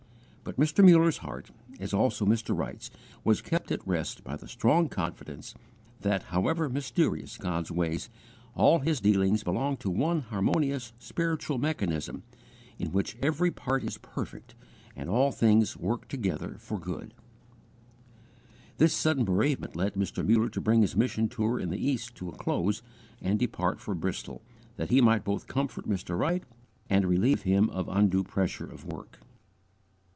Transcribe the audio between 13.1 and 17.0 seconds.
every part is perfect and all things work together for